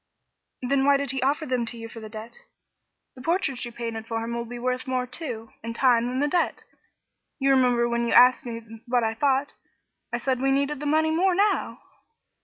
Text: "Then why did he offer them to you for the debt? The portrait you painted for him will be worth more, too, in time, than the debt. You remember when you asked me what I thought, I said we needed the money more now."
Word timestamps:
"Then 0.63 0.83
why 0.83 0.97
did 0.97 1.11
he 1.11 1.21
offer 1.21 1.45
them 1.45 1.63
to 1.67 1.77
you 1.77 1.87
for 1.87 1.99
the 1.99 2.09
debt? 2.09 2.35
The 3.15 3.21
portrait 3.21 3.63
you 3.63 3.71
painted 3.71 4.07
for 4.07 4.23
him 4.23 4.33
will 4.33 4.45
be 4.45 4.57
worth 4.57 4.87
more, 4.87 5.05
too, 5.05 5.51
in 5.63 5.75
time, 5.75 6.07
than 6.07 6.19
the 6.19 6.27
debt. 6.27 6.63
You 7.37 7.51
remember 7.51 7.87
when 7.87 8.05
you 8.07 8.13
asked 8.13 8.43
me 8.43 8.61
what 8.87 9.03
I 9.03 9.13
thought, 9.13 9.53
I 10.11 10.17
said 10.17 10.41
we 10.41 10.49
needed 10.49 10.79
the 10.79 10.87
money 10.87 11.11
more 11.11 11.35
now." 11.35 11.81